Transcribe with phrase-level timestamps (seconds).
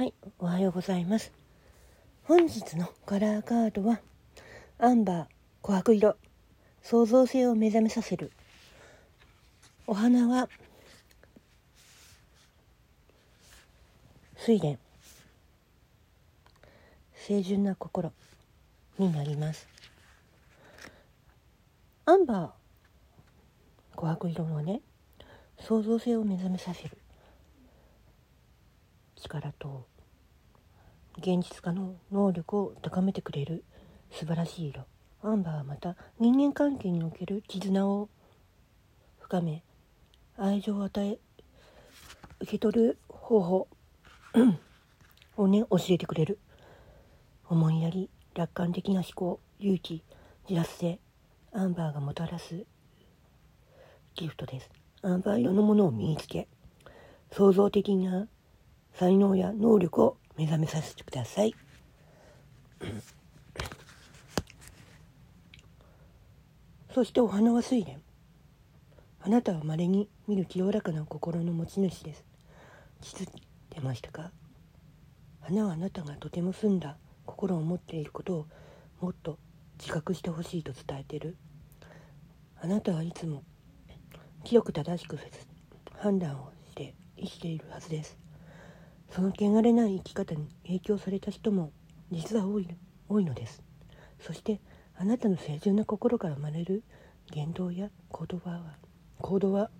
[0.00, 1.30] はい、おはようございます。
[2.24, 4.00] 本日のカラーカードは、
[4.78, 6.16] アンバー、琥珀色、
[6.80, 8.32] 創造性を目覚めさせる。
[9.86, 10.48] お花は、
[14.38, 14.78] 睡蓮、
[17.26, 18.10] 清純な心
[18.98, 19.68] になります。
[22.06, 24.80] アンバー、琥珀色のね、
[25.58, 26.96] 創造性を目覚めさせる
[29.20, 29.86] 力と
[31.18, 33.64] 現実化の能力を高めてくれる
[34.10, 34.86] 素晴らしい色。
[35.22, 38.08] アンバーはまた人間関係における絆を
[39.18, 39.62] 深め
[40.38, 41.18] 愛情を与え
[42.40, 43.68] 受け取る方法
[45.36, 46.38] をね教えてくれる。
[47.48, 50.04] 思いやり楽観的な思考勇気
[50.48, 51.00] 自発性
[51.52, 52.64] アンバーがもたらす
[54.14, 54.70] ギフトです。
[55.02, 56.48] アンバー色のものを身につけ
[57.32, 58.28] 創造的な
[58.94, 61.54] 才能や能力を目覚めさせてください。
[66.94, 68.00] そしてお花は睡蓮。
[69.22, 72.24] あなたは稀に見る清らかな心の持ち主です。
[73.00, 73.26] 気づい
[73.68, 74.32] てましたか？
[75.40, 76.96] 花はあなたがとても澄んだ
[77.26, 78.46] 心を持っていることを
[79.00, 79.38] もっと
[79.78, 81.36] 自覚してほしいと伝えている。
[82.62, 83.42] あなたはいつも
[84.44, 85.18] 清く正しく
[85.98, 88.18] 判断をして生きているはずです。
[89.10, 91.72] その汚れない生き方に影響された人も
[92.10, 92.68] 実は多い
[93.08, 93.62] 多いのです。
[94.20, 94.60] そして
[94.96, 96.84] あなたの清純な心から生まれる
[97.32, 98.76] 言動や行動は
[99.18, 99.70] 行動は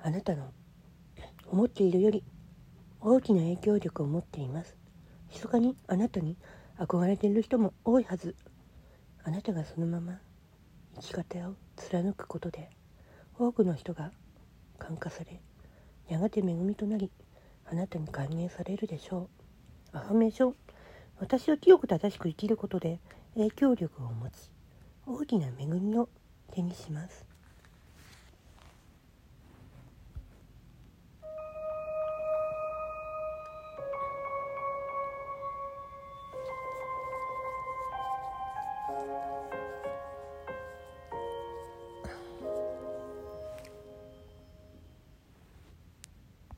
[0.00, 0.52] あなたの
[1.46, 2.22] 思っているより
[3.00, 4.76] 大きな影響力を持っています。
[5.30, 6.36] 密かにあなたに
[6.78, 8.36] 憧れている人も多いはず。
[9.24, 10.20] あなたがそのまま
[10.96, 12.70] 生き方を貫くことで
[13.38, 14.10] 多くの人が
[14.78, 15.40] 感化され
[16.08, 17.10] やがて恵みとなり
[17.70, 19.28] あなたに還元されるでしょ
[19.92, 19.96] う。
[19.96, 20.54] アファメーション。
[21.20, 23.00] 私は清く正しく生きることで
[23.34, 24.50] 影響力を持ち
[25.04, 26.08] 大きな恵みを
[26.52, 27.26] 手にします。